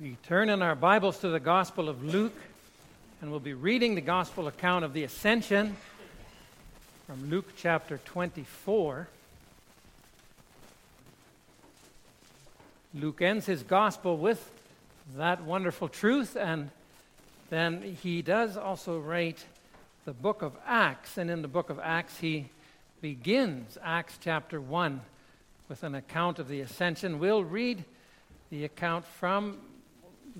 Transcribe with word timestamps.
We 0.00 0.16
turn 0.28 0.48
in 0.48 0.62
our 0.62 0.76
Bibles 0.76 1.18
to 1.22 1.28
the 1.28 1.40
Gospel 1.40 1.88
of 1.88 2.04
Luke, 2.04 2.36
and 3.20 3.32
we'll 3.32 3.40
be 3.40 3.52
reading 3.52 3.96
the 3.96 4.00
Gospel 4.00 4.46
account 4.46 4.84
of 4.84 4.92
the 4.92 5.02
Ascension 5.02 5.76
from 7.08 7.28
Luke 7.28 7.48
chapter 7.56 7.98
24. 8.04 9.08
Luke 12.94 13.20
ends 13.20 13.46
his 13.46 13.64
Gospel 13.64 14.16
with 14.16 14.52
that 15.16 15.42
wonderful 15.42 15.88
truth, 15.88 16.36
and 16.36 16.70
then 17.50 17.96
he 18.00 18.22
does 18.22 18.56
also 18.56 19.00
write 19.00 19.46
the 20.04 20.12
book 20.12 20.42
of 20.42 20.52
Acts, 20.64 21.18
and 21.18 21.28
in 21.28 21.42
the 21.42 21.48
book 21.48 21.70
of 21.70 21.80
Acts, 21.80 22.18
he 22.18 22.50
begins 23.00 23.76
Acts 23.82 24.16
chapter 24.20 24.60
1 24.60 25.00
with 25.68 25.82
an 25.82 25.96
account 25.96 26.38
of 26.38 26.46
the 26.46 26.60
ascension. 26.60 27.18
We'll 27.18 27.42
read 27.42 27.82
the 28.50 28.64
account 28.64 29.04
from 29.04 29.58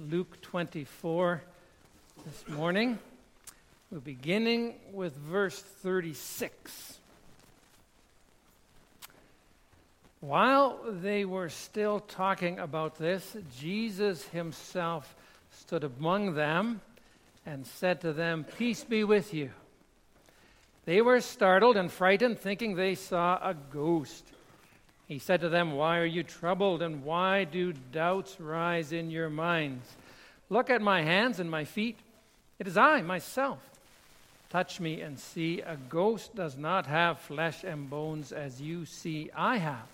Luke 0.06 0.40
24 0.42 1.42
this 2.24 2.56
morning. 2.56 3.00
We're 3.90 3.98
beginning 3.98 4.74
with 4.92 5.16
verse 5.16 5.58
36. 5.60 7.00
While 10.20 10.78
they 10.86 11.24
were 11.24 11.48
still 11.48 11.98
talking 11.98 12.60
about 12.60 12.96
this, 12.96 13.36
Jesus 13.58 14.24
himself 14.28 15.16
stood 15.50 15.82
among 15.82 16.34
them 16.34 16.80
and 17.44 17.66
said 17.66 18.00
to 18.02 18.12
them, 18.12 18.44
Peace 18.56 18.84
be 18.84 19.02
with 19.02 19.34
you. 19.34 19.50
They 20.84 21.02
were 21.02 21.20
startled 21.20 21.76
and 21.76 21.90
frightened, 21.90 22.38
thinking 22.38 22.76
they 22.76 22.94
saw 22.94 23.36
a 23.42 23.52
ghost. 23.52 24.24
He 25.08 25.18
said 25.18 25.40
to 25.40 25.48
them, 25.48 25.72
Why 25.72 25.98
are 25.98 26.06
you 26.06 26.22
troubled, 26.22 26.82
and 26.82 27.02
why 27.02 27.44
do 27.44 27.72
doubts 27.72 28.38
rise 28.38 28.92
in 28.92 29.10
your 29.10 29.30
minds? 29.30 29.96
Look 30.50 30.68
at 30.68 30.82
my 30.82 31.02
hands 31.02 31.40
and 31.40 31.50
my 31.50 31.64
feet. 31.64 31.98
It 32.58 32.68
is 32.68 32.76
I, 32.76 33.00
myself. 33.00 33.58
Touch 34.50 34.80
me 34.80 35.00
and 35.00 35.18
see. 35.18 35.60
A 35.60 35.76
ghost 35.76 36.34
does 36.34 36.56
not 36.56 36.86
have 36.86 37.18
flesh 37.20 37.64
and 37.64 37.88
bones 37.88 38.32
as 38.32 38.60
you 38.60 38.84
see 38.84 39.30
I 39.34 39.56
have. 39.56 39.86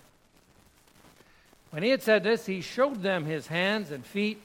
When 1.71 1.83
he 1.83 1.89
had 1.89 2.03
said 2.03 2.23
this, 2.23 2.45
he 2.45 2.61
showed 2.61 3.01
them 3.01 3.25
his 3.25 3.47
hands 3.47 3.91
and 3.91 4.05
feet. 4.05 4.41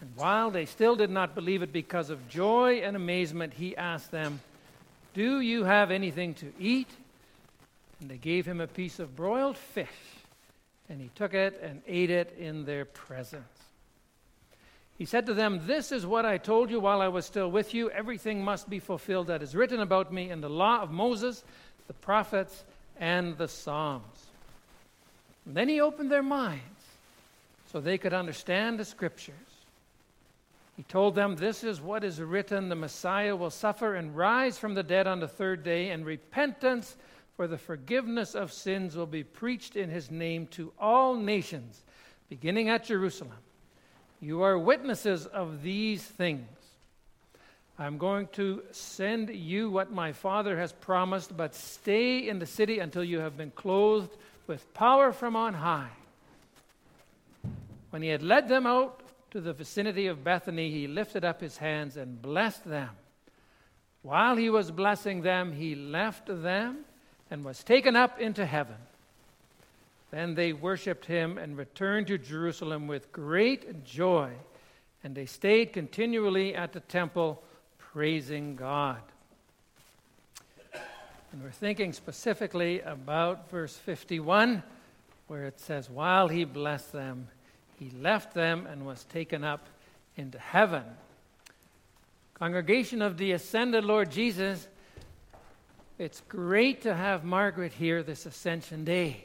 And 0.00 0.10
while 0.14 0.50
they 0.50 0.64
still 0.64 0.94
did 0.94 1.10
not 1.10 1.34
believe 1.34 1.62
it 1.62 1.72
because 1.72 2.10
of 2.10 2.28
joy 2.28 2.80
and 2.84 2.94
amazement, 2.94 3.54
he 3.54 3.76
asked 3.76 4.10
them, 4.10 4.40
Do 5.14 5.40
you 5.40 5.64
have 5.64 5.90
anything 5.90 6.34
to 6.34 6.52
eat? 6.58 6.88
And 8.00 8.10
they 8.10 8.16
gave 8.16 8.46
him 8.46 8.60
a 8.60 8.66
piece 8.66 8.98
of 8.98 9.16
broiled 9.16 9.56
fish, 9.56 9.88
and 10.88 11.00
he 11.00 11.10
took 11.14 11.34
it 11.34 11.60
and 11.62 11.82
ate 11.86 12.10
it 12.10 12.36
in 12.38 12.64
their 12.64 12.84
presence. 12.84 13.44
He 14.98 15.04
said 15.04 15.26
to 15.26 15.34
them, 15.34 15.62
This 15.66 15.92
is 15.92 16.04
what 16.04 16.26
I 16.26 16.38
told 16.38 16.70
you 16.70 16.80
while 16.80 17.00
I 17.00 17.08
was 17.08 17.24
still 17.24 17.50
with 17.50 17.72
you. 17.72 17.88
Everything 17.90 18.42
must 18.42 18.68
be 18.68 18.80
fulfilled 18.80 19.28
that 19.28 19.42
is 19.42 19.54
written 19.54 19.80
about 19.80 20.12
me 20.12 20.30
in 20.30 20.40
the 20.40 20.50
law 20.50 20.80
of 20.80 20.90
Moses, 20.90 21.44
the 21.86 21.94
prophets, 21.94 22.64
and 22.98 23.38
the 23.38 23.46
Psalms. 23.46 24.26
And 25.46 25.56
then 25.56 25.68
he 25.68 25.80
opened 25.80 26.10
their 26.10 26.22
minds 26.22 26.62
so 27.70 27.80
they 27.80 27.96
could 27.96 28.12
understand 28.12 28.78
the 28.78 28.84
scriptures. 28.84 29.34
He 30.76 30.82
told 30.84 31.14
them, 31.14 31.36
This 31.36 31.62
is 31.62 31.80
what 31.80 32.02
is 32.02 32.20
written 32.20 32.68
the 32.68 32.74
Messiah 32.74 33.36
will 33.36 33.50
suffer 33.50 33.94
and 33.94 34.16
rise 34.16 34.58
from 34.58 34.74
the 34.74 34.82
dead 34.82 35.06
on 35.06 35.20
the 35.20 35.28
third 35.28 35.62
day, 35.62 35.90
and 35.90 36.04
repentance 36.04 36.96
for 37.38 37.46
the 37.46 37.56
forgiveness 37.56 38.34
of 38.34 38.52
sins 38.52 38.96
will 38.96 39.06
be 39.06 39.22
preached 39.22 39.76
in 39.76 39.90
his 39.90 40.10
name 40.10 40.48
to 40.48 40.72
all 40.76 41.14
nations, 41.14 41.84
beginning 42.28 42.68
at 42.68 42.82
Jerusalem. 42.82 43.38
You 44.20 44.42
are 44.42 44.58
witnesses 44.58 45.24
of 45.26 45.62
these 45.62 46.02
things. 46.02 46.48
I'm 47.78 47.96
going 47.96 48.26
to 48.32 48.64
send 48.72 49.30
you 49.30 49.70
what 49.70 49.92
my 49.92 50.10
Father 50.10 50.58
has 50.58 50.72
promised, 50.72 51.36
but 51.36 51.54
stay 51.54 52.28
in 52.28 52.40
the 52.40 52.44
city 52.44 52.80
until 52.80 53.04
you 53.04 53.20
have 53.20 53.36
been 53.36 53.52
clothed 53.52 54.16
with 54.48 54.74
power 54.74 55.12
from 55.12 55.36
on 55.36 55.54
high. 55.54 55.92
When 57.90 58.02
he 58.02 58.08
had 58.08 58.24
led 58.24 58.48
them 58.48 58.66
out 58.66 59.00
to 59.30 59.40
the 59.40 59.52
vicinity 59.52 60.08
of 60.08 60.24
Bethany, 60.24 60.72
he 60.72 60.88
lifted 60.88 61.24
up 61.24 61.40
his 61.40 61.58
hands 61.58 61.96
and 61.96 62.20
blessed 62.20 62.64
them. 62.64 62.90
While 64.02 64.34
he 64.34 64.50
was 64.50 64.72
blessing 64.72 65.22
them, 65.22 65.52
he 65.52 65.76
left 65.76 66.26
them 66.26 66.78
and 67.30 67.44
was 67.44 67.62
taken 67.62 67.96
up 67.96 68.20
into 68.20 68.46
heaven. 68.46 68.76
Then 70.10 70.34
they 70.34 70.52
worshiped 70.52 71.04
him 71.04 71.36
and 71.36 71.56
returned 71.56 72.06
to 72.06 72.18
Jerusalem 72.18 72.86
with 72.86 73.12
great 73.12 73.84
joy, 73.84 74.32
and 75.04 75.14
they 75.14 75.26
stayed 75.26 75.72
continually 75.72 76.54
at 76.54 76.72
the 76.72 76.80
temple 76.80 77.42
praising 77.78 78.56
God. 78.56 79.02
And 81.32 81.42
we're 81.42 81.50
thinking 81.50 81.92
specifically 81.92 82.80
about 82.80 83.50
verse 83.50 83.76
51, 83.76 84.62
where 85.26 85.44
it 85.44 85.60
says, 85.60 85.90
While 85.90 86.28
he 86.28 86.44
blessed 86.44 86.92
them, 86.92 87.28
he 87.78 87.90
left 87.90 88.32
them 88.32 88.66
and 88.66 88.86
was 88.86 89.04
taken 89.04 89.44
up 89.44 89.66
into 90.16 90.38
heaven. 90.38 90.84
Congregation 92.34 93.02
of 93.02 93.18
the 93.18 93.32
ascended 93.32 93.84
Lord 93.84 94.10
Jesus, 94.10 94.68
it's 95.98 96.22
great 96.28 96.82
to 96.82 96.94
have 96.94 97.24
Margaret 97.24 97.72
here 97.72 98.04
this 98.04 98.24
Ascension 98.24 98.84
Day. 98.84 99.24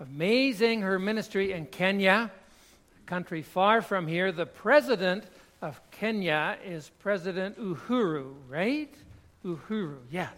Amazing 0.00 0.80
her 0.82 0.98
ministry 0.98 1.52
in 1.52 1.66
Kenya, 1.66 2.30
a 2.32 3.08
country 3.08 3.42
far 3.42 3.80
from 3.80 4.08
here. 4.08 4.32
The 4.32 4.46
president 4.46 5.24
of 5.62 5.80
Kenya 5.92 6.58
is 6.64 6.90
President 6.98 7.56
Uhuru, 7.56 8.34
right? 8.48 8.92
Uhuru, 9.44 9.98
yes. 10.10 10.32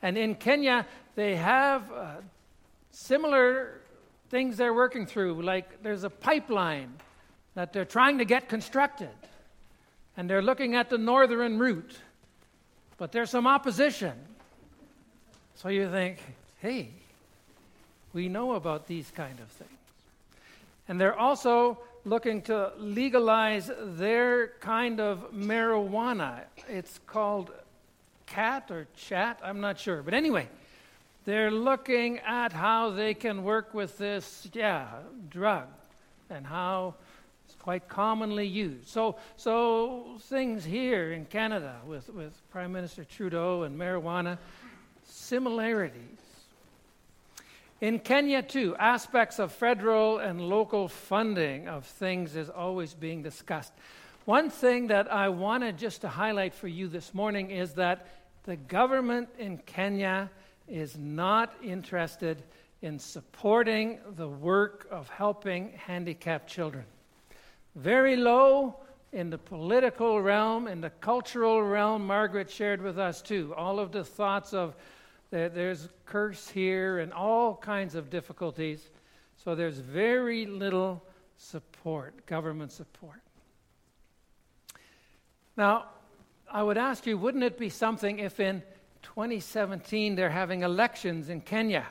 And 0.00 0.16
in 0.16 0.34
Kenya, 0.34 0.86
they 1.14 1.36
have 1.36 1.92
uh, 1.92 2.12
similar 2.92 3.82
things 4.30 4.56
they're 4.56 4.72
working 4.72 5.04
through, 5.04 5.42
like 5.42 5.82
there's 5.82 6.04
a 6.04 6.10
pipeline 6.10 6.94
that 7.54 7.74
they're 7.74 7.84
trying 7.84 8.18
to 8.18 8.24
get 8.24 8.48
constructed. 8.48 9.10
And 10.16 10.30
they're 10.30 10.42
looking 10.42 10.74
at 10.74 10.88
the 10.88 10.98
northern 10.98 11.58
route 11.58 11.98
but 12.98 13.12
there's 13.12 13.30
some 13.30 13.46
opposition. 13.46 14.12
So 15.54 15.68
you 15.68 15.90
think, 15.90 16.18
hey, 16.60 16.90
we 18.12 18.28
know 18.28 18.54
about 18.54 18.86
these 18.86 19.10
kind 19.10 19.38
of 19.40 19.48
things. 19.48 19.70
And 20.88 21.00
they're 21.00 21.18
also 21.18 21.78
looking 22.04 22.42
to 22.42 22.72
legalize 22.78 23.70
their 23.76 24.48
kind 24.60 25.00
of 25.00 25.32
marijuana. 25.32 26.40
It's 26.68 26.98
called 27.06 27.50
cat 28.26 28.70
or 28.70 28.86
chat, 28.96 29.40
I'm 29.42 29.60
not 29.60 29.78
sure. 29.78 30.02
But 30.02 30.14
anyway, 30.14 30.48
they're 31.24 31.50
looking 31.50 32.18
at 32.20 32.52
how 32.52 32.90
they 32.90 33.14
can 33.14 33.44
work 33.44 33.74
with 33.74 33.98
this, 33.98 34.48
yeah, 34.52 34.86
drug 35.28 35.66
and 36.30 36.46
how 36.46 36.94
quite 37.68 37.86
commonly 37.86 38.46
used. 38.46 38.88
So, 38.88 39.16
so 39.36 40.16
things 40.20 40.64
here 40.64 41.12
in 41.12 41.26
Canada 41.26 41.76
with, 41.86 42.08
with 42.08 42.32
Prime 42.48 42.72
Minister 42.72 43.04
Trudeau 43.04 43.64
and 43.64 43.78
marijuana, 43.78 44.38
similarities. 45.04 46.18
In 47.82 47.98
Kenya, 47.98 48.42
too, 48.42 48.74
aspects 48.76 49.38
of 49.38 49.52
federal 49.52 50.16
and 50.16 50.40
local 50.40 50.88
funding 50.88 51.68
of 51.68 51.84
things 51.84 52.36
is 52.36 52.48
always 52.48 52.94
being 52.94 53.22
discussed. 53.22 53.74
One 54.24 54.48
thing 54.48 54.86
that 54.86 55.12
I 55.12 55.28
wanted 55.28 55.76
just 55.76 56.00
to 56.00 56.08
highlight 56.08 56.54
for 56.54 56.68
you 56.68 56.88
this 56.88 57.12
morning 57.12 57.50
is 57.50 57.74
that 57.74 58.06
the 58.44 58.56
government 58.56 59.28
in 59.38 59.58
Kenya 59.58 60.30
is 60.66 60.96
not 60.96 61.52
interested 61.62 62.42
in 62.80 62.98
supporting 62.98 63.98
the 64.16 64.26
work 64.26 64.88
of 64.90 65.10
helping 65.10 65.72
handicapped 65.72 66.48
children 66.48 66.86
very 67.74 68.16
low 68.16 68.76
in 69.12 69.30
the 69.30 69.38
political 69.38 70.20
realm, 70.20 70.68
in 70.68 70.80
the 70.80 70.90
cultural 70.90 71.62
realm. 71.62 72.06
Margaret 72.06 72.50
shared 72.50 72.82
with 72.82 72.98
us 72.98 73.22
too 73.22 73.54
all 73.56 73.78
of 73.78 73.92
the 73.92 74.04
thoughts 74.04 74.52
of 74.52 74.74
there's 75.30 75.88
curse 76.06 76.48
here 76.48 76.98
and 76.98 77.12
all 77.12 77.54
kinds 77.54 77.94
of 77.94 78.10
difficulties. 78.10 78.90
So 79.36 79.54
there's 79.54 79.78
very 79.78 80.46
little 80.46 81.04
support, 81.36 82.26
government 82.26 82.72
support. 82.72 83.20
Now, 85.56 85.86
I 86.50 86.62
would 86.62 86.78
ask 86.78 87.06
you, 87.06 87.18
wouldn't 87.18 87.44
it 87.44 87.58
be 87.58 87.68
something 87.68 88.20
if 88.20 88.40
in 88.40 88.62
2017 89.02 90.14
they're 90.14 90.30
having 90.30 90.62
elections 90.62 91.28
in 91.28 91.42
Kenya? 91.42 91.86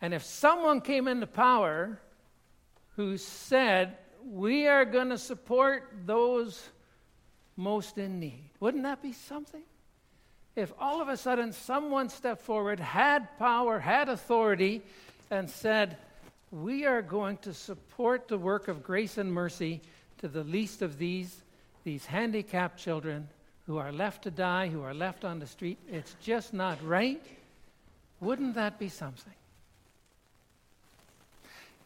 And 0.00 0.14
if 0.14 0.24
someone 0.24 0.80
came 0.80 1.08
into 1.08 1.26
power 1.26 2.00
who 2.94 3.16
said, 3.16 3.96
we 4.30 4.66
are 4.66 4.84
going 4.84 5.08
to 5.10 5.18
support 5.18 5.90
those 6.06 6.68
most 7.56 7.98
in 7.98 8.20
need. 8.20 8.50
Wouldn't 8.60 8.84
that 8.84 9.02
be 9.02 9.12
something? 9.12 9.62
If 10.54 10.72
all 10.78 11.00
of 11.00 11.08
a 11.08 11.16
sudden 11.16 11.52
someone 11.52 12.08
stepped 12.08 12.42
forward, 12.42 12.80
had 12.80 13.38
power, 13.38 13.78
had 13.78 14.08
authority, 14.08 14.82
and 15.30 15.48
said, 15.48 15.96
we 16.50 16.84
are 16.86 17.02
going 17.02 17.36
to 17.38 17.54
support 17.54 18.28
the 18.28 18.38
work 18.38 18.68
of 18.68 18.82
grace 18.82 19.18
and 19.18 19.32
mercy 19.32 19.80
to 20.18 20.28
the 20.28 20.44
least 20.44 20.82
of 20.82 20.98
these, 20.98 21.42
these 21.84 22.06
handicapped 22.06 22.78
children 22.78 23.28
who 23.66 23.76
are 23.76 23.92
left 23.92 24.22
to 24.22 24.30
die, 24.30 24.68
who 24.68 24.82
are 24.82 24.94
left 24.94 25.24
on 25.24 25.38
the 25.38 25.46
street. 25.46 25.78
It's 25.90 26.16
just 26.22 26.54
not 26.54 26.78
right. 26.84 27.22
Wouldn't 28.20 28.54
that 28.54 28.78
be 28.78 28.88
something? 28.88 29.32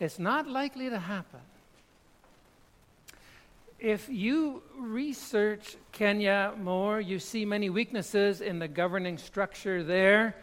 It's 0.00 0.18
not 0.18 0.48
likely 0.48 0.88
to 0.88 0.98
happen. 0.98 1.40
If 3.82 4.08
you 4.08 4.62
research 4.78 5.76
Kenya 5.90 6.54
more, 6.56 7.00
you 7.00 7.18
see 7.18 7.44
many 7.44 7.68
weaknesses 7.68 8.40
in 8.40 8.60
the 8.60 8.68
governing 8.68 9.18
structure 9.18 9.82
there, 9.82 10.36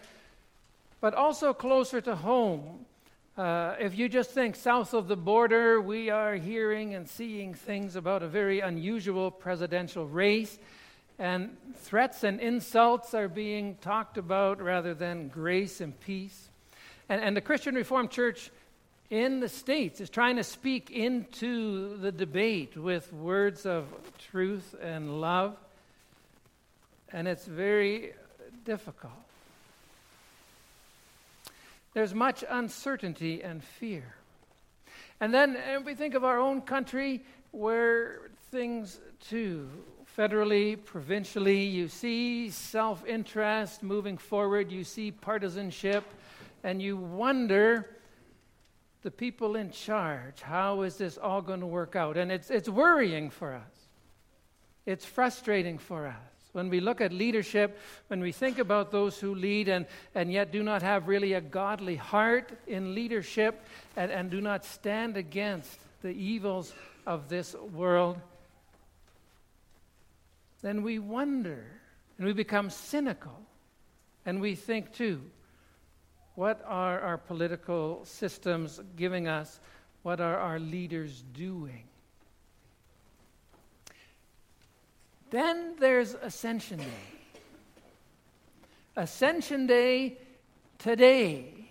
but 1.00 1.14
also 1.14 1.54
closer 1.54 2.02
to 2.02 2.18
home. 2.18 2.86
Uh, 3.38 3.76
if 3.80 3.98
you 3.98 4.10
just 4.10 4.32
think 4.32 4.58
south 4.58 4.94
of 4.94 5.08
the 5.08 5.16
border, 5.16 5.80
we 5.80 6.10
are 6.10 6.36
hearing 6.36 6.96
and 6.96 7.08
seeing 7.08 7.54
things 7.54 7.96
about 7.96 8.24
a 8.24 8.28
very 8.28 8.60
unusual 8.60 9.32
presidential 9.32 10.06
race, 10.06 10.60
and 11.18 11.56
threats 11.78 12.26
and 12.26 12.42
insults 12.42 13.14
are 13.14 13.30
being 13.30 13.76
talked 13.76 14.18
about 14.18 14.62
rather 14.62 14.94
than 14.94 15.30
grace 15.30 15.80
and 15.80 15.98
peace. 16.02 16.50
And, 17.08 17.22
and 17.22 17.38
the 17.38 17.42
Christian 17.42 17.74
Reformed 17.74 18.12
Church 18.12 18.52
in 19.10 19.40
the 19.40 19.50
States 19.50 20.00
is 20.02 20.10
trying 20.10 20.36
to 20.36 20.44
speak 20.44 20.92
into 20.92 21.98
the 21.98 22.12
debate 22.12 22.78
with 22.78 23.12
words 23.12 23.66
of 23.66 23.86
truth 24.32 24.76
and 24.82 25.20
love, 25.20 25.58
and 27.12 27.28
it's 27.28 27.46
very 27.46 28.14
difficult. 28.66 29.14
There's 31.94 32.14
much 32.14 32.44
uncertainty 32.48 33.42
and 33.42 33.64
fear. 33.64 34.14
And 35.20 35.34
then 35.34 35.58
if 35.76 35.86
we 35.86 35.96
think 35.96 36.14
of 36.14 36.24
our 36.24 36.40
own 36.40 36.62
country, 36.62 37.24
where 37.52 38.30
things 38.52 39.00
too, 39.28 39.68
federally, 40.16 40.78
provincially, 40.86 41.64
you 41.64 41.88
see 41.88 42.52
self 42.52 43.04
interest 43.08 43.82
moving 43.82 44.20
forward, 44.20 44.72
you 44.72 44.84
see 44.84 45.10
partisanship, 45.10 46.04
and 46.64 46.80
you 46.80 46.96
wonder 46.96 47.88
the 49.02 49.12
people 49.12 49.56
in 49.56 49.72
charge, 49.72 50.42
how 50.42 50.82
is 50.82 50.98
this 50.98 51.18
all 51.18 51.42
going 51.42 51.62
to 51.62 51.66
work 51.66 51.96
out? 51.96 52.18
And 52.18 52.32
it's, 52.32 52.50
it's 52.50 52.70
worrying 52.70 53.30
for 53.30 53.54
us, 53.54 53.88
it's 54.86 55.06
frustrating 55.06 55.78
for 55.78 56.08
us. 56.08 56.16
When 56.52 56.70
we 56.70 56.80
look 56.80 57.00
at 57.00 57.14
leadership, 57.14 57.78
when 58.08 58.22
we 58.22 58.32
think 58.32 58.58
about 58.58 58.92
those 58.92 59.20
who 59.20 59.36
lead 59.36 59.70
and, 59.70 59.86
and 60.16 60.32
yet 60.32 60.52
do 60.52 60.64
not 60.64 60.82
have 60.82 61.08
really 61.08 61.34
a 61.34 61.42
godly 61.42 61.96
heart 61.96 62.52
in 62.66 62.96
leadership 62.96 63.64
and, 63.96 64.12
and 64.12 64.32
do 64.32 64.42
not 64.42 64.66
stand 64.66 65.16
against 65.16 65.80
the 66.02 66.10
evils 66.10 66.74
of 67.06 67.30
this 67.30 67.54
world, 67.54 68.18
then 70.64 70.82
we 70.82 70.98
wonder 70.98 71.66
and 72.18 72.26
we 72.26 72.34
become 72.34 72.70
cynical. 72.70 73.40
And 74.26 74.42
we 74.42 74.56
think, 74.56 74.94
too, 74.94 75.22
what 76.40 76.64
are 76.66 77.02
our 77.02 77.18
political 77.18 78.00
systems 78.06 78.80
giving 78.96 79.28
us? 79.28 79.60
What 80.04 80.22
are 80.22 80.38
our 80.38 80.58
leaders 80.58 81.22
doing? 81.34 81.84
Then 85.32 85.76
there's 85.82 86.14
Ascension 86.14 86.78
Day. 86.78 86.86
Ascension 88.96 89.68
Day 89.68 90.18
today. 90.78 91.68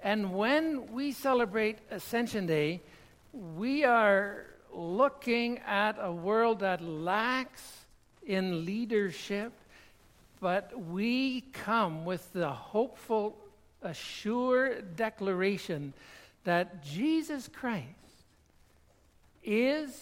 And 0.00 0.32
when 0.32 0.92
we 0.92 1.10
celebrate 1.10 1.78
Ascension 1.90 2.46
Day, 2.46 2.80
we 3.32 3.82
are 3.82 4.46
looking 4.72 5.58
at 5.66 5.96
a 6.00 6.12
world 6.12 6.60
that 6.60 6.80
lacks 6.84 7.84
in 8.24 8.64
leadership, 8.64 9.52
but 10.40 10.72
we 10.86 11.42
come 11.52 12.04
with 12.04 12.32
the 12.32 12.50
hopeful, 12.50 13.36
assured 13.82 14.96
declaration 14.96 15.92
that 16.44 16.82
Jesus 16.82 17.48
Christ 17.48 17.84
is 19.44 20.00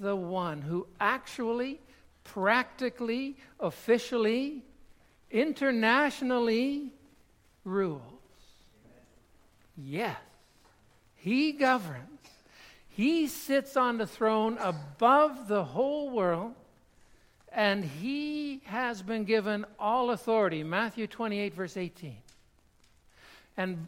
the 0.00 0.16
one 0.16 0.62
who 0.62 0.86
actually, 1.00 1.80
practically, 2.24 3.36
officially, 3.60 4.62
internationally 5.30 6.92
rules. 7.64 8.02
Yes, 9.76 10.16
he 11.14 11.52
governs. 11.52 12.04
He 12.88 13.28
sits 13.28 13.76
on 13.76 13.98
the 13.98 14.06
throne 14.06 14.58
above 14.58 15.46
the 15.46 15.62
whole 15.62 16.10
world, 16.10 16.54
and 17.52 17.84
he 17.84 18.60
has 18.64 19.02
been 19.02 19.24
given 19.24 19.64
all 19.78 20.10
authority. 20.10 20.62
Matthew 20.62 21.06
28, 21.06 21.54
verse 21.54 21.76
18. 21.76 22.16
And 23.56 23.86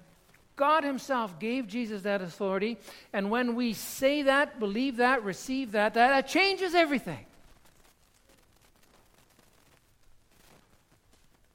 God 0.56 0.84
Himself 0.84 1.38
gave 1.38 1.66
Jesus 1.68 2.02
that 2.02 2.20
authority. 2.20 2.76
And 3.12 3.30
when 3.30 3.54
we 3.54 3.72
say 3.72 4.22
that, 4.22 4.58
believe 4.58 4.98
that, 4.98 5.24
receive 5.24 5.72
that, 5.72 5.94
that, 5.94 6.08
that 6.08 6.28
changes 6.28 6.74
everything. 6.74 7.24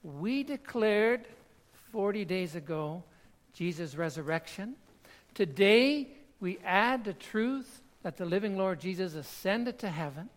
We 0.02 0.42
declared 0.42 1.24
40 1.92 2.24
days 2.24 2.54
ago 2.54 3.02
Jesus' 3.54 3.94
resurrection. 3.94 4.74
Today, 5.34 6.08
we 6.40 6.58
add 6.64 7.04
the 7.04 7.12
truth 7.12 7.82
that 8.02 8.16
the 8.16 8.24
living 8.24 8.56
Lord 8.56 8.80
Jesus 8.80 9.14
ascended 9.14 9.78
to 9.80 9.88
heaven. 9.88 10.28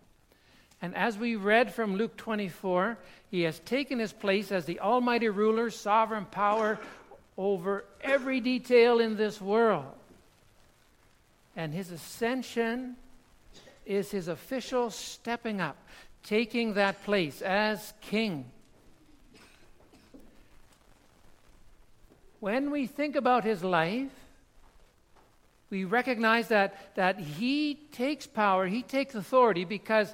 And 0.82 0.96
as 0.96 1.18
we 1.18 1.36
read 1.36 1.74
from 1.74 1.96
Luke 1.96 2.16
24, 2.16 2.98
he 3.32 3.42
has 3.42 3.60
taken 3.60 4.00
his 4.00 4.14
place 4.14 4.52
as 4.52 4.66
the 4.66 4.80
almighty 4.80 5.30
ruler, 5.30 5.70
sovereign 5.70 6.26
power 6.26 6.80
over 7.38 7.86
every 8.02 8.40
detail 8.40 9.00
in 9.00 9.18
this 9.18 9.42
world. 9.42 9.94
And 11.56 11.74
his 11.74 11.92
ascension 11.92 12.96
is 13.86 14.12
his 14.12 14.28
official 14.28 14.90
stepping 14.90 15.60
up, 15.60 15.76
taking 16.24 16.76
that 16.76 17.04
place 17.04 17.42
as 17.42 17.94
king. 18.02 18.46
When 22.40 22.72
we 22.72 22.88
think 22.88 23.18
about 23.18 23.44
his 23.44 23.64
life, 23.64 24.12
we 25.70 25.84
recognize 25.84 26.48
that, 26.48 26.96
that 26.96 27.20
he 27.20 27.76
takes 27.92 28.26
power, 28.26 28.66
he 28.66 28.82
takes 28.82 29.14
authority 29.14 29.66
because 29.66 30.14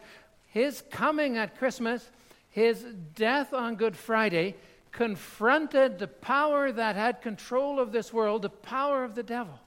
his 0.56 0.82
coming 0.90 1.38
at 1.38 1.58
Christmas, 1.58 2.10
his 2.50 2.82
death 3.14 3.54
on 3.54 3.76
Good 3.76 3.98
Friday, 3.98 4.56
confronted 4.94 6.00
the 6.00 6.08
power 6.08 6.72
that 6.72 6.96
had 6.96 7.22
control 7.22 7.78
of 7.78 7.92
this 7.92 8.14
world, 8.14 8.42
the 8.42 8.50
power 8.50 9.04
of 9.04 9.16
the 9.16 9.22
devil. 9.22 9.60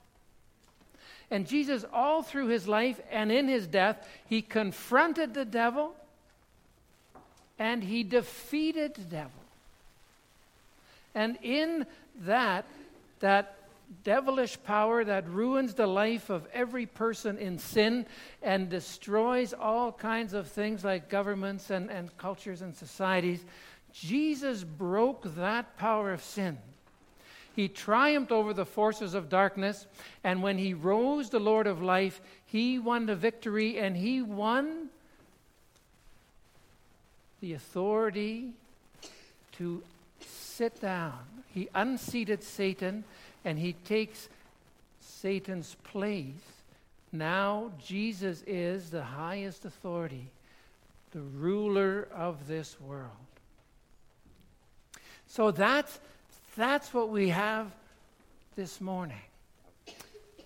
And 1.29 1.45
Jesus, 1.47 1.85
all 1.93 2.23
through 2.23 2.47
his 2.47 2.67
life 2.67 2.99
and 3.11 3.31
in 3.31 3.47
his 3.47 3.67
death, 3.67 4.09
he 4.25 4.41
confronted 4.41 5.35
the 5.35 5.45
devil 5.45 5.93
and 7.59 7.83
he 7.83 8.01
defeated 8.01 8.95
the 8.95 9.03
devil. 9.03 9.31
And 11.13 11.37
in 11.43 11.85
that, 12.21 12.65
that 13.19 13.58
devilish 14.03 14.61
power 14.63 15.03
that 15.03 15.27
ruins 15.29 15.73
the 15.73 15.87
life 15.87 16.29
of 16.29 16.47
every 16.53 16.85
person 16.85 17.37
in 17.37 17.57
sin 17.57 18.05
and 18.41 18.69
destroys 18.69 19.53
all 19.53 19.91
kinds 19.91 20.33
of 20.33 20.47
things 20.47 20.83
like 20.83 21.09
governments 21.09 21.69
and, 21.69 21.89
and 21.89 22.15
cultures 22.17 22.61
and 22.61 22.75
societies, 22.75 23.43
Jesus 23.91 24.63
broke 24.63 25.35
that 25.35 25.77
power 25.77 26.13
of 26.13 26.23
sin. 26.23 26.57
He 27.55 27.67
triumphed 27.67 28.31
over 28.31 28.53
the 28.53 28.65
forces 28.65 29.13
of 29.13 29.27
darkness, 29.27 29.85
and 30.23 30.41
when 30.41 30.57
he 30.57 30.73
rose, 30.73 31.29
the 31.29 31.39
Lord 31.39 31.67
of 31.67 31.81
life, 31.81 32.21
he 32.45 32.79
won 32.79 33.05
the 33.05 33.15
victory 33.15 33.77
and 33.77 33.97
he 33.97 34.21
won 34.21 34.89
the 37.41 37.53
authority 37.53 38.53
to 39.53 39.83
sit 40.21 40.79
down. 40.79 41.19
He 41.47 41.69
unseated 41.73 42.43
Satan 42.43 43.03
and 43.45 43.57
he 43.57 43.73
takes 43.73 44.29
Satan's 44.99 45.75
place. 45.83 46.33
Now 47.11 47.71
Jesus 47.83 48.43
is 48.45 48.89
the 48.89 49.03
highest 49.03 49.65
authority, 49.65 50.27
the 51.11 51.21
ruler 51.21 52.07
of 52.15 52.47
this 52.47 52.79
world. 52.79 53.09
So 55.27 55.51
that's, 55.51 55.99
that's 56.55 56.93
what 56.93 57.09
we 57.09 57.29
have 57.29 57.71
this 58.55 58.81
morning 58.81 59.21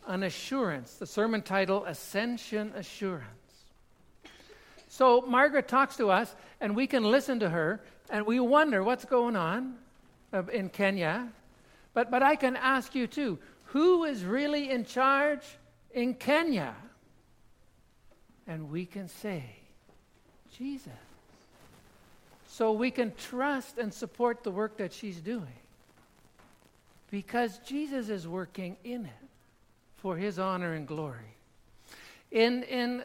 an 0.08 0.24
assurance. 0.24 0.96
The 0.96 1.08
sermon 1.08 1.42
title, 1.42 1.86
Ascension 1.86 2.74
Assurance. 2.76 3.26
So 4.90 5.22
Margaret 5.22 5.68
talks 5.68 5.96
to 5.98 6.10
us, 6.12 6.36
and 6.62 6.76
we 6.76 6.88
can 6.88 7.04
listen 7.04 7.40
to 7.40 7.50
her, 7.50 7.82
and 8.10 8.26
we 8.26 8.40
wonder 8.40 8.84
what's 8.84 9.06
going 9.06 9.36
on 9.36 9.76
uh, 10.34 10.44
in 10.52 10.70
Kenya. 10.70 11.30
But, 11.94 12.10
but 12.10 12.24
I 12.24 12.36
can 12.36 12.56
ask 12.56 12.96
you 12.96 13.08
too 13.08 13.40
who 13.66 14.04
is 14.04 14.24
really 14.24 14.70
in 14.70 14.86
charge 14.86 15.42
in 15.92 16.14
Kenya? 16.14 16.76
And 18.46 18.70
we 18.70 18.86
can 18.86 19.08
say, 19.08 19.44
Jesus. 20.58 20.92
So 22.48 22.72
we 22.72 22.92
can 22.92 23.14
trust 23.16 23.80
and 23.80 23.92
support 23.92 24.44
the 24.44 24.52
work 24.52 24.78
that 24.78 24.94
she's 24.94 25.20
doing 25.20 25.48
because 27.10 27.58
Jesus 27.60 28.10
is 28.10 28.28
working 28.28 28.78
in 28.84 29.06
it 29.06 29.28
for 29.98 30.18
his 30.18 30.38
honor 30.38 30.74
and 30.74 30.88
glory. 30.88 31.36
In, 32.32 32.64
in 32.64 33.04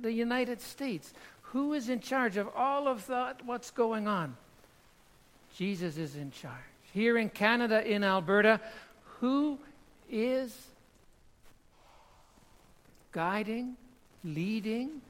the 0.00 0.12
United 0.12 0.60
States, 0.60 1.12
who 1.42 1.72
is 1.72 1.88
in 1.88 2.00
charge 2.00 2.36
of 2.36 2.48
all 2.54 2.86
of 2.86 3.06
that, 3.06 3.44
what's 3.44 3.70
going 3.70 4.06
on? 4.06 4.36
Jesus 5.56 5.96
is 5.96 6.14
in 6.14 6.30
charge. 6.30 6.54
Here 6.92 7.18
in 7.18 7.28
Canada, 7.28 7.86
in 7.86 8.02
Alberta, 8.02 8.60
who 9.20 9.58
is 10.10 10.56
guiding, 13.12 13.76
leading 14.24 15.00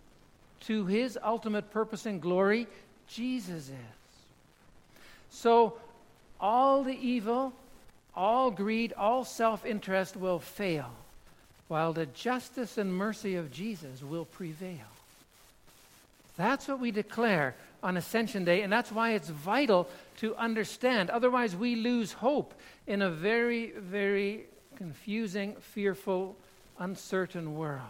to 0.61 0.87
his 0.87 1.18
ultimate 1.23 1.70
purpose 1.70 2.06
and 2.06 2.20
glory? 2.20 2.66
Jesus 3.06 3.68
is. 3.68 3.75
So, 5.30 5.75
all 6.40 6.82
the 6.82 6.97
evil, 6.97 7.52
all 8.14 8.50
greed, 8.50 8.92
all 8.92 9.25
self 9.25 9.64
interest 9.64 10.16
will 10.16 10.38
fail, 10.38 10.90
while 11.68 11.92
the 11.92 12.06
justice 12.06 12.78
and 12.78 12.92
mercy 12.92 13.37
of 13.37 13.52
Jesus 13.52 14.02
will 14.02 14.25
prevail. 14.25 14.87
That's 16.37 16.68
what 16.68 16.80
we 16.80 16.90
declare 16.90 17.54
on 17.82 17.97
Ascension 17.97 18.44
Day, 18.44 18.62
and 18.62 18.73
that's 18.73 18.92
why 18.92 19.12
it's 19.12 19.28
vital 19.28 19.88
to 20.18 20.35
understand. 20.37 21.11
Otherwise, 21.11 21.54
we 21.54 21.76
lose 21.76 22.12
hope 22.12 22.54
in 22.87 23.02
a 23.02 23.11
very, 23.11 23.73
very 23.76 24.47
confusing, 24.76 25.56
fearful, 25.61 26.37
uncertain 26.78 27.54
world. 27.54 27.82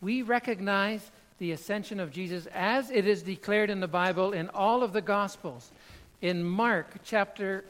We 0.00 0.22
recognize 0.22 1.10
the 1.38 1.52
ascension 1.52 2.00
of 2.00 2.12
Jesus 2.12 2.46
as 2.46 2.90
it 2.90 3.06
is 3.06 3.22
declared 3.22 3.70
in 3.70 3.80
the 3.80 3.88
Bible 3.88 4.32
in 4.32 4.48
all 4.50 4.82
of 4.82 4.92
the 4.92 5.00
Gospels. 5.00 5.70
In 6.20 6.44
Mark 6.44 6.86
chapter 7.04 7.64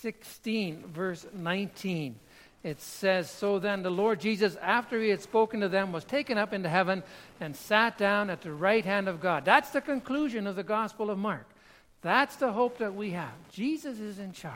16, 0.00 0.84
verse 0.88 1.26
19 1.34 2.16
it 2.62 2.80
says, 2.80 3.30
So 3.30 3.58
then 3.58 3.82
the 3.82 3.90
Lord 3.90 4.20
Jesus, 4.20 4.56
after 4.56 5.00
he 5.00 5.08
had 5.08 5.22
spoken 5.22 5.60
to 5.60 5.68
them, 5.68 5.92
was 5.92 6.04
taken 6.04 6.36
up 6.36 6.52
into 6.52 6.68
heaven 6.68 7.02
and 7.40 7.56
sat 7.56 7.96
down 7.96 8.28
at 8.28 8.42
the 8.42 8.52
right 8.52 8.84
hand 8.84 9.08
of 9.08 9.20
God. 9.20 9.44
That's 9.44 9.70
the 9.70 9.80
conclusion 9.80 10.46
of 10.46 10.56
the 10.56 10.62
Gospel 10.62 11.10
of 11.10 11.18
Mark. 11.18 11.46
That's 12.02 12.36
the 12.36 12.52
hope 12.52 12.78
that 12.78 12.94
we 12.94 13.10
have. 13.10 13.32
Jesus 13.50 13.98
is 13.98 14.18
in 14.18 14.32
charge. 14.32 14.54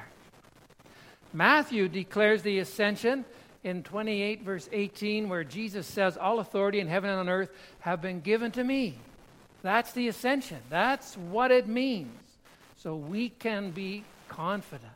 Matthew 1.32 1.88
declares 1.88 2.42
the 2.42 2.58
ascension 2.58 3.24
in 3.64 3.82
28, 3.82 4.42
verse 4.42 4.68
18, 4.70 5.28
where 5.28 5.44
Jesus 5.44 5.86
says, 5.86 6.16
All 6.16 6.38
authority 6.38 6.80
in 6.80 6.88
heaven 6.88 7.10
and 7.10 7.20
on 7.20 7.28
earth 7.28 7.50
have 7.80 8.02
been 8.02 8.20
given 8.20 8.50
to 8.52 8.62
me. 8.64 8.98
That's 9.62 9.92
the 9.92 10.08
ascension. 10.08 10.58
That's 10.68 11.16
what 11.16 11.50
it 11.50 11.66
means. 11.66 12.20
So 12.76 12.96
we 12.96 13.30
can 13.30 13.70
be 13.70 14.04
confident. 14.28 14.92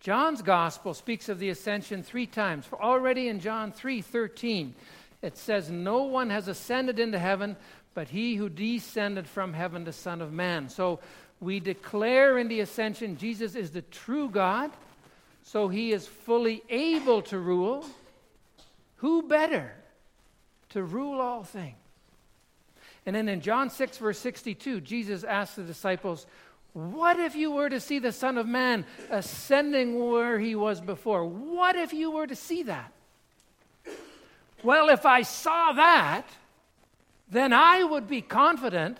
John's 0.00 0.42
gospel 0.42 0.94
speaks 0.94 1.28
of 1.28 1.38
the 1.38 1.48
ascension 1.48 2.02
three 2.02 2.26
times. 2.26 2.66
For 2.66 2.80
already 2.80 3.28
in 3.28 3.40
John 3.40 3.72
3:13, 3.72 4.74
it 5.22 5.36
says, 5.36 5.70
"No 5.70 6.04
one 6.04 6.30
has 6.30 6.48
ascended 6.48 6.98
into 6.98 7.18
heaven 7.18 7.56
but 7.94 8.10
he 8.10 8.36
who 8.36 8.48
descended 8.48 9.26
from 9.26 9.54
heaven, 9.54 9.82
the 9.82 9.92
Son 9.92 10.20
of 10.20 10.32
Man." 10.32 10.68
So 10.68 11.00
we 11.40 11.58
declare 11.58 12.38
in 12.38 12.46
the 12.46 12.60
ascension 12.60 13.16
Jesus 13.16 13.56
is 13.56 13.72
the 13.72 13.82
true 13.82 14.28
God, 14.28 14.70
so 15.42 15.68
he 15.68 15.92
is 15.92 16.06
fully 16.06 16.62
able 16.68 17.22
to 17.22 17.38
rule. 17.38 17.84
Who 18.96 19.22
better 19.22 19.74
to 20.70 20.82
rule 20.82 21.20
all 21.20 21.42
things? 21.42 21.76
And 23.06 23.16
then 23.16 23.28
in 23.28 23.40
John 23.40 23.70
6, 23.70 23.96
verse 23.96 24.18
62, 24.18 24.80
Jesus 24.80 25.24
asked 25.24 25.56
the 25.56 25.62
disciples, 25.62 26.26
what 26.72 27.18
if 27.18 27.34
you 27.34 27.50
were 27.50 27.68
to 27.68 27.80
see 27.80 27.98
the 27.98 28.12
Son 28.12 28.38
of 28.38 28.46
Man 28.46 28.84
ascending 29.10 29.98
where 29.98 30.38
he 30.38 30.54
was 30.54 30.80
before? 30.80 31.24
What 31.24 31.76
if 31.76 31.92
you 31.92 32.10
were 32.10 32.26
to 32.26 32.36
see 32.36 32.64
that? 32.64 32.92
Well, 34.62 34.88
if 34.88 35.06
I 35.06 35.22
saw 35.22 35.72
that, 35.72 36.26
then 37.30 37.52
I 37.52 37.84
would 37.84 38.08
be 38.08 38.20
confident 38.20 38.98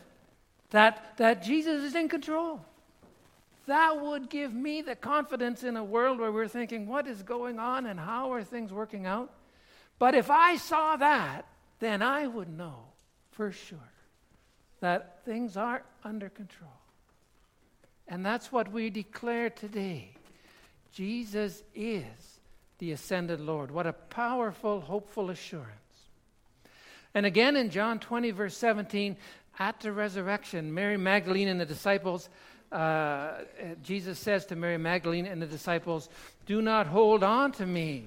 that, 0.70 1.16
that 1.16 1.42
Jesus 1.42 1.82
is 1.82 1.94
in 1.94 2.08
control. 2.08 2.60
That 3.66 4.00
would 4.00 4.30
give 4.30 4.54
me 4.54 4.80
the 4.80 4.96
confidence 4.96 5.62
in 5.62 5.76
a 5.76 5.84
world 5.84 6.18
where 6.18 6.32
we're 6.32 6.48
thinking, 6.48 6.86
what 6.86 7.06
is 7.06 7.22
going 7.22 7.58
on 7.58 7.86
and 7.86 8.00
how 8.00 8.32
are 8.32 8.42
things 8.42 8.72
working 8.72 9.04
out? 9.06 9.30
But 9.98 10.14
if 10.14 10.30
I 10.30 10.56
saw 10.56 10.96
that, 10.96 11.44
then 11.80 12.02
I 12.02 12.26
would 12.26 12.48
know 12.48 12.76
for 13.30 13.52
sure 13.52 13.78
that 14.80 15.24
things 15.24 15.56
are 15.56 15.82
under 16.02 16.28
control. 16.28 16.70
And 18.08 18.24
that's 18.24 18.50
what 18.50 18.72
we 18.72 18.90
declare 18.90 19.50
today. 19.50 20.10
Jesus 20.92 21.62
is 21.74 22.04
the 22.78 22.92
ascended 22.92 23.40
Lord. 23.40 23.70
What 23.70 23.86
a 23.86 23.92
powerful, 23.92 24.80
hopeful 24.80 25.30
assurance. 25.30 25.68
And 27.14 27.26
again 27.26 27.56
in 27.56 27.70
John 27.70 27.98
20, 27.98 28.30
verse 28.30 28.56
17, 28.56 29.16
at 29.58 29.80
the 29.80 29.92
resurrection, 29.92 30.72
Mary 30.72 30.96
Magdalene 30.96 31.48
and 31.48 31.60
the 31.60 31.66
disciples, 31.66 32.28
uh, 32.70 33.32
Jesus 33.82 34.18
says 34.18 34.46
to 34.46 34.56
Mary 34.56 34.78
Magdalene 34.78 35.26
and 35.26 35.42
the 35.42 35.46
disciples, 35.46 36.08
Do 36.46 36.62
not 36.62 36.86
hold 36.86 37.22
on 37.22 37.52
to 37.52 37.66
me. 37.66 38.04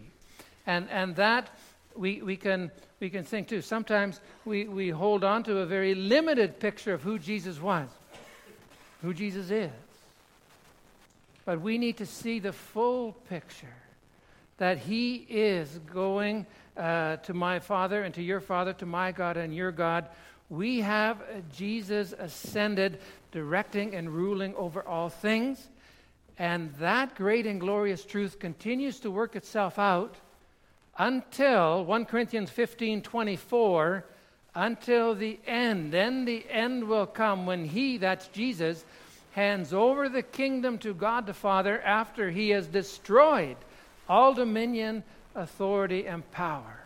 And, 0.66 0.90
and 0.90 1.16
that 1.18 1.50
we, 1.96 2.22
we, 2.22 2.38
can, 2.38 2.72
we 3.00 3.10
can 3.10 3.24
think 3.24 3.50
too. 3.50 3.62
Sometimes 3.62 4.22
we, 4.46 4.66
we 4.68 4.90
hold 4.90 5.24
on 5.24 5.44
to 5.44 5.58
a 5.60 5.66
very 5.66 5.94
limited 5.94 6.60
picture 6.60 6.94
of 6.94 7.02
who 7.02 7.20
Jesus 7.20 7.60
was, 7.60 7.90
who 9.02 9.14
Jesus 9.14 9.52
is. 9.52 9.72
But 11.46 11.62
we 11.62 11.78
need 11.78 11.98
to 11.98 12.06
see 12.06 12.40
the 12.40 12.54
full 12.54 13.14
picture 13.30 13.76
that 14.58 14.78
He 14.78 15.26
is 15.28 15.80
going 15.92 16.46
uh, 16.78 17.18
to 17.18 17.34
my 17.34 17.60
Father 17.60 18.04
and 18.04 18.14
to 18.14 18.22
your 18.22 18.40
Father, 18.40 18.74
to 18.74 18.86
my 18.86 19.12
God 19.12 19.38
and 19.38 19.56
your 19.56 19.72
God. 19.72 20.08
We 20.50 20.82
have 20.82 21.24
Jesus 21.52 22.14
ascended, 22.18 23.00
directing 23.32 23.96
and 23.96 24.10
ruling 24.10 24.54
over 24.56 24.84
all 24.88 25.10
things. 25.10 25.70
And 26.38 26.74
that 26.76 27.16
great 27.16 27.46
and 27.46 27.60
glorious 27.60 28.06
truth 28.06 28.40
continues 28.40 29.00
to 29.00 29.12
work 29.12 29.36
itself 29.36 29.80
out 29.80 30.16
until 30.98 31.86
1 31.86 32.06
Corinthians 32.06 32.50
15 32.50 33.02
24, 33.02 34.06
until 34.56 35.16
the 35.16 35.40
end. 35.48 35.92
Then 35.92 36.26
the 36.26 36.46
end 36.50 36.84
will 36.84 37.08
come 37.08 37.46
when 37.46 37.66
He, 37.66 37.98
that's 37.98 38.28
Jesus, 38.28 38.86
hands 39.32 39.74
over 39.74 40.10
the 40.10 40.22
kingdom 40.22 40.78
to 40.80 40.94
God 40.94 41.26
the 41.26 41.34
Father 41.34 41.82
after 41.82 42.30
he 42.30 42.50
has 42.50 42.68
destroyed 42.68 43.58
all 44.10 44.34
dominion, 44.34 45.04
authority, 45.36 46.06
and 46.06 46.30
power. 46.32 46.82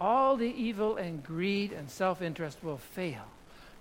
All 0.00 0.36
the 0.36 0.52
evil 0.52 0.96
and 0.96 1.22
greed 1.22 1.72
and 1.72 1.88
self 1.88 2.20
interest 2.20 2.58
will 2.62 2.78
fail, 2.78 3.22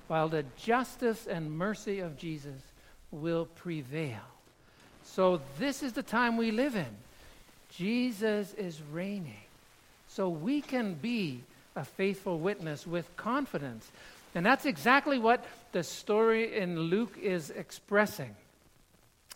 while 0.08 0.30
the 0.30 0.46
justice 0.58 1.26
and 1.26 1.52
mercy 1.52 2.00
of 2.00 2.18
Jesus 2.18 2.62
will 3.12 3.46
prevail. 3.46 4.22
So, 5.04 5.42
this 5.58 5.82
is 5.82 5.94
the 5.94 6.04
time 6.04 6.38
we 6.38 6.52
live 6.52 6.76
in. 6.76 6.96
Jesus 7.72 8.54
is 8.54 8.80
reigning. 8.92 9.34
So, 10.08 10.30
we 10.30 10.62
can 10.62 10.94
be 10.94 11.42
a 11.76 11.84
faithful 11.84 12.38
witness 12.38 12.86
with 12.86 13.16
confidence 13.18 13.90
and 14.34 14.46
that's 14.46 14.66
exactly 14.66 15.20
what 15.20 15.44
the 15.72 15.84
story 15.84 16.58
in 16.58 16.80
Luke 16.80 17.18
is 17.22 17.50
expressing. 17.50 18.36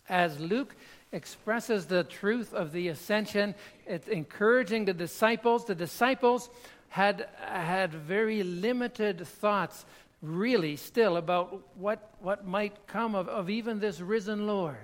As 0.08 0.38
Luke 0.38 0.74
expresses 1.12 1.86
the 1.86 2.04
truth 2.04 2.54
of 2.54 2.72
the 2.72 2.88
ascension, 2.88 3.54
it's 3.86 4.08
encouraging 4.08 4.84
the 4.84 4.94
disciples. 4.94 5.64
The 5.64 5.74
disciples 5.74 6.48
had, 6.88 7.28
had 7.40 7.92
very 7.92 8.42
limited 8.42 9.26
thoughts, 9.26 9.84
really, 10.22 10.76
still, 10.76 11.16
about 11.16 11.62
what, 11.76 12.14
what 12.20 12.46
might 12.46 12.86
come 12.86 13.14
of, 13.14 13.28
of 13.28 13.50
even 13.50 13.80
this 13.80 14.00
risen 14.00 14.46
Lord. 14.46 14.76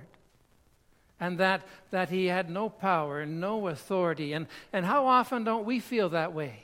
And 1.19 1.37
that, 1.37 1.65
that 1.91 2.09
he 2.09 2.25
had 2.25 2.49
no 2.49 2.69
power 2.69 3.21
and 3.21 3.39
no 3.39 3.67
authority. 3.67 4.33
And, 4.33 4.47
and 4.73 4.85
how 4.85 5.07
often 5.07 5.43
don't 5.43 5.65
we 5.65 5.79
feel 5.79 6.09
that 6.09 6.33
way? 6.33 6.63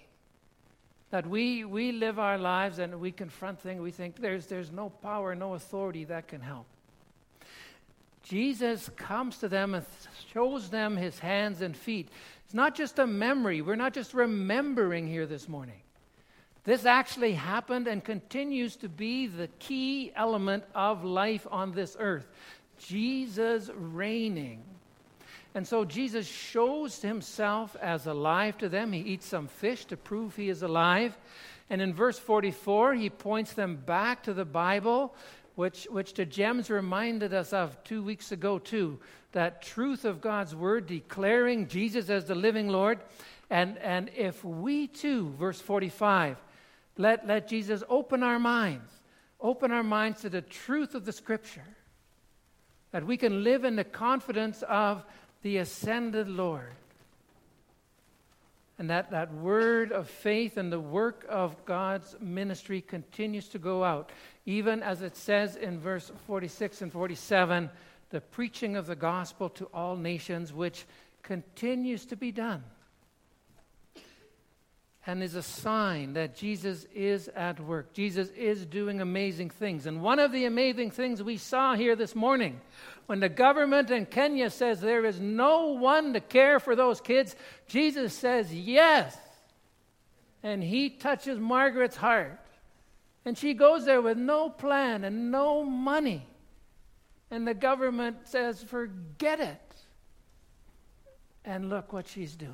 That 1.11 1.25
we, 1.25 1.65
we 1.65 1.91
live 1.91 2.19
our 2.19 2.37
lives 2.37 2.79
and 2.79 2.99
we 2.99 3.11
confront 3.11 3.59
things, 3.59 3.81
we 3.81 3.91
think 3.91 4.17
there's, 4.17 4.45
there's 4.45 4.71
no 4.71 4.89
power, 4.89 5.33
no 5.33 5.55
authority 5.55 6.03
that 6.05 6.27
can 6.27 6.41
help. 6.41 6.67
Jesus 8.21 8.89
comes 8.95 9.37
to 9.39 9.47
them 9.47 9.73
and 9.73 9.85
shows 10.33 10.69
them 10.69 10.95
his 10.95 11.17
hands 11.17 11.61
and 11.61 11.75
feet. 11.75 12.09
It's 12.45 12.53
not 12.53 12.75
just 12.75 12.99
a 12.99 13.07
memory. 13.07 13.61
We're 13.61 13.75
not 13.75 13.93
just 13.93 14.13
remembering 14.13 15.07
here 15.07 15.25
this 15.25 15.49
morning. 15.49 15.81
This 16.63 16.85
actually 16.85 17.33
happened 17.33 17.87
and 17.87 18.03
continues 18.03 18.75
to 18.77 18.89
be 18.89 19.25
the 19.25 19.47
key 19.59 20.11
element 20.15 20.63
of 20.75 21.03
life 21.03 21.47
on 21.49 21.71
this 21.71 21.95
earth. 21.99 22.27
Jesus 22.77 23.71
reigning. 23.73 24.63
And 25.55 25.67
so 25.67 25.83
Jesus 25.83 26.27
shows 26.27 27.01
himself 27.01 27.75
as 27.81 28.05
alive 28.05 28.57
to 28.59 28.69
them. 28.69 28.91
He 28.91 28.99
eats 28.99 29.25
some 29.25 29.47
fish 29.47 29.85
to 29.85 29.97
prove 29.97 30.35
he 30.35 30.49
is 30.49 30.61
alive. 30.61 31.17
And 31.69 31.81
in 31.81 31.93
verse 31.93 32.19
44, 32.19 32.93
he 32.93 33.09
points 33.09 33.53
them 33.53 33.75
back 33.75 34.23
to 34.23 34.33
the 34.33 34.45
Bible, 34.45 35.15
which, 35.55 35.87
which 35.89 36.13
the 36.13 36.25
GEMS 36.25 36.69
reminded 36.69 37.33
us 37.33 37.51
of 37.53 37.83
two 37.83 38.03
weeks 38.03 38.31
ago, 38.31 38.59
too. 38.59 38.99
That 39.31 39.61
truth 39.61 40.05
of 40.05 40.21
God's 40.21 40.55
word, 40.55 40.87
declaring 40.87 41.67
Jesus 41.67 42.09
as 42.09 42.25
the 42.25 42.35
living 42.35 42.69
Lord. 42.69 42.99
And, 43.49 43.77
and 43.79 44.09
if 44.15 44.43
we 44.43 44.87
too, 44.87 45.33
verse 45.39 45.59
45, 45.59 46.37
let, 46.97 47.25
let 47.25 47.47
Jesus 47.47 47.83
open 47.89 48.23
our 48.23 48.39
minds, 48.39 48.91
open 49.39 49.71
our 49.71 49.83
minds 49.83 50.21
to 50.21 50.29
the 50.29 50.41
truth 50.41 50.95
of 50.95 51.05
the 51.05 51.11
scripture, 51.11 51.65
that 52.91 53.05
we 53.05 53.17
can 53.17 53.43
live 53.43 53.63
in 53.63 53.75
the 53.75 53.83
confidence 53.83 54.63
of 54.67 55.03
the 55.41 55.57
ascended 55.57 56.27
Lord. 56.27 56.73
And 58.77 58.89
that, 58.89 59.11
that 59.11 59.33
word 59.33 59.91
of 59.91 60.09
faith 60.09 60.55
and 60.55 60.71
the 60.71 60.79
work 60.79 61.25
of 61.27 61.65
God's 61.65 62.15
ministry 62.21 62.79
continues 62.81 63.49
to 63.49 63.59
go 63.59 63.83
out. 63.83 64.11
Even 64.45 64.81
as 64.81 65.01
it 65.01 65.17
says 65.17 65.57
in 65.57 65.79
verse 65.79 66.11
46 66.27 66.81
and 66.81 66.91
47, 66.91 67.69
the 68.09 68.21
preaching 68.21 68.77
of 68.77 68.87
the 68.87 68.95
gospel 68.95 69.49
to 69.49 69.65
all 69.73 69.97
nations, 69.97 70.53
which 70.53 70.85
continues 71.23 72.05
to 72.05 72.15
be 72.15 72.31
done 72.31 72.63
and 75.05 75.23
is 75.23 75.35
a 75.35 75.43
sign 75.43 76.13
that 76.13 76.35
Jesus 76.35 76.85
is 76.93 77.29
at 77.29 77.59
work. 77.59 77.93
Jesus 77.93 78.29
is 78.29 78.65
doing 78.65 79.01
amazing 79.01 79.49
things. 79.49 79.85
And 79.85 80.01
one 80.01 80.19
of 80.19 80.31
the 80.31 80.45
amazing 80.45 80.91
things 80.91 81.23
we 81.23 81.37
saw 81.37 81.75
here 81.75 81.95
this 81.95 82.15
morning, 82.15 82.59
when 83.05 83.19
the 83.19 83.29
government 83.29 83.89
in 83.91 84.05
Kenya 84.05 84.49
says 84.49 84.81
there 84.81 85.05
is 85.05 85.19
no 85.19 85.67
one 85.67 86.13
to 86.13 86.19
care 86.19 86.59
for 86.59 86.75
those 86.75 87.01
kids, 87.01 87.35
Jesus 87.67 88.13
says 88.13 88.53
yes. 88.53 89.17
And 90.43 90.61
he 90.61 90.89
touches 90.89 91.39
Margaret's 91.39 91.95
heart. 91.97 92.39
And 93.25 93.37
she 93.37 93.53
goes 93.53 93.85
there 93.85 94.01
with 94.01 94.17
no 94.17 94.49
plan 94.49 95.03
and 95.03 95.31
no 95.31 95.63
money. 95.63 96.25
And 97.31 97.47
the 97.47 97.53
government 97.53 98.27
says, 98.27 98.63
forget 98.63 99.39
it. 99.39 99.61
And 101.45 101.69
look 101.69 101.93
what 101.93 102.07
she's 102.07 102.35
doing. 102.35 102.53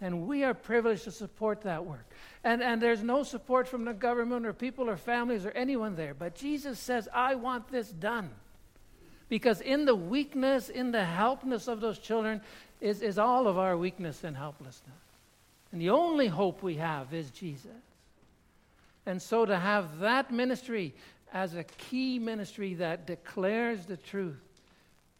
And 0.00 0.28
we 0.28 0.44
are 0.44 0.54
privileged 0.54 1.04
to 1.04 1.10
support 1.10 1.62
that 1.62 1.84
work. 1.84 2.06
And, 2.44 2.62
and 2.62 2.80
there's 2.80 3.02
no 3.02 3.24
support 3.24 3.66
from 3.66 3.84
the 3.84 3.92
government 3.92 4.46
or 4.46 4.52
people 4.52 4.88
or 4.88 4.96
families 4.96 5.44
or 5.44 5.50
anyone 5.50 5.96
there. 5.96 6.14
But 6.14 6.36
Jesus 6.36 6.78
says, 6.78 7.08
I 7.12 7.34
want 7.34 7.68
this 7.68 7.88
done. 7.88 8.30
Because 9.28 9.60
in 9.60 9.84
the 9.84 9.94
weakness, 9.94 10.68
in 10.68 10.92
the 10.92 11.04
helplessness 11.04 11.68
of 11.68 11.80
those 11.80 11.98
children, 11.98 12.40
is, 12.80 13.02
is 13.02 13.18
all 13.18 13.48
of 13.48 13.58
our 13.58 13.76
weakness 13.76 14.22
and 14.24 14.36
helplessness. 14.36 14.94
And 15.72 15.80
the 15.80 15.90
only 15.90 16.28
hope 16.28 16.62
we 16.62 16.76
have 16.76 17.12
is 17.12 17.30
Jesus. 17.30 17.70
And 19.04 19.20
so 19.20 19.44
to 19.44 19.58
have 19.58 19.98
that 19.98 20.30
ministry 20.30 20.94
as 21.32 21.54
a 21.54 21.64
key 21.64 22.18
ministry 22.18 22.74
that 22.74 23.06
declares 23.06 23.84
the 23.84 23.96
truth 23.96 24.40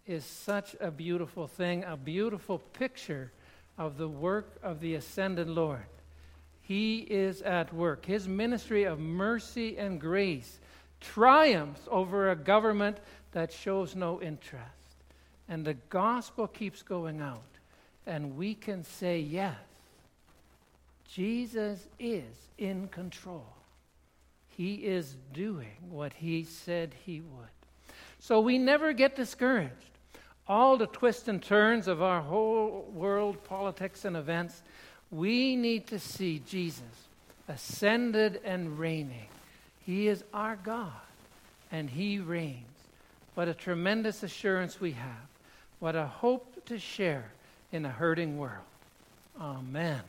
is 0.06 0.25
such 0.25 0.75
a 0.80 0.90
beautiful 0.90 1.47
thing, 1.47 1.85
a 1.85 1.97
beautiful 1.97 2.58
picture 2.58 3.30
of 3.78 3.97
the 3.97 4.08
work 4.08 4.58
of 4.62 4.80
the 4.80 4.97
ascended 4.97 5.49
Lord. 5.49 5.87
He 6.61 6.99
is 6.99 7.40
at 7.42 7.73
work. 7.73 8.04
His 8.04 8.28
ministry 8.28 8.85
of 8.85 8.99
mercy 8.99 9.78
and 9.78 10.00
grace 10.00 10.58
triumphs 11.00 11.80
over 11.90 12.30
a 12.30 12.37
government 12.37 12.99
that 13.32 13.52
shows 13.52 13.94
no 13.94 14.20
interest. 14.20 14.64
And 15.49 15.64
the 15.64 15.75
gospel 15.88 16.47
keeps 16.47 16.82
going 16.82 17.23
out. 17.23 17.42
And 18.06 18.37
we 18.37 18.54
can 18.54 18.85
say, 18.85 19.20
yes, 19.20 19.56
Jesus 21.08 21.87
is 21.99 22.25
in 22.58 22.88
control. 22.88 23.47
He 24.49 24.75
is 24.75 25.17
doing 25.32 25.76
what 25.88 26.12
he 26.12 26.43
said 26.43 26.95
he 27.06 27.21
would. 27.21 27.49
So 28.19 28.41
we 28.41 28.58
never 28.58 28.93
get 28.93 29.14
discouraged 29.14 29.98
all 30.49 30.76
the 30.76 30.87
twists 30.87 31.28
and 31.28 31.43
turns 31.43 31.89
of 31.89 32.02
our 32.02 32.21
whole 32.21 32.89
world 32.95 33.43
politics 33.45 34.04
and 34.04 34.17
events, 34.17 34.63
we 35.11 35.56
need 35.56 35.87
to 35.89 35.99
see 35.99 36.41
Jesus 36.47 36.82
ascended 37.49 38.41
and 38.45 38.78
reigning. 38.78 39.28
He 39.84 40.08
is 40.08 40.23
our 40.34 40.56
God, 40.56 40.93
and 41.73 41.89
He 41.89 42.19
reigns. 42.19 42.65
What 43.34 43.49
a 43.49 43.54
tremendous 43.54 44.23
assurance 44.23 44.80
we 44.80 44.93
have. 44.93 45.28
What 45.80 45.97
a 45.97 46.06
hope 46.06 46.65
to 46.67 46.78
share 46.78 47.30
in 47.73 47.84
a 47.84 47.91
hurting 47.91 48.39
world. 48.39 48.65
Amen. 49.41 50.00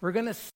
We're 0.00 0.12
going 0.12 0.26
to 0.26 0.34